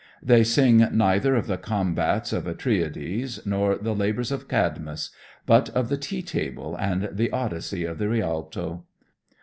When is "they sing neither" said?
0.23-1.35